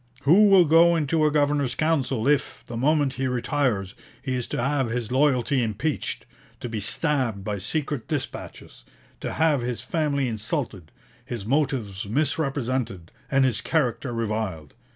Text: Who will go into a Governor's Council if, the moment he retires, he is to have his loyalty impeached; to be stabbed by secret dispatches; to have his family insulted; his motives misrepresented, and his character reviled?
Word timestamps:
Who 0.23 0.47
will 0.47 0.65
go 0.65 0.95
into 0.95 1.25
a 1.27 1.31
Governor's 1.31 1.75
Council 1.75 2.27
if, 2.27 2.63
the 2.65 2.75
moment 2.75 3.13
he 3.13 3.27
retires, 3.27 3.93
he 4.19 4.33
is 4.33 4.47
to 4.47 4.59
have 4.59 4.89
his 4.89 5.11
loyalty 5.11 5.61
impeached; 5.61 6.25
to 6.59 6.67
be 6.67 6.79
stabbed 6.79 7.43
by 7.43 7.59
secret 7.59 8.07
dispatches; 8.07 8.83
to 9.19 9.33
have 9.33 9.61
his 9.61 9.81
family 9.81 10.27
insulted; 10.27 10.91
his 11.23 11.45
motives 11.45 12.07
misrepresented, 12.09 13.11
and 13.29 13.45
his 13.45 13.61
character 13.61 14.11
reviled? 14.11 14.73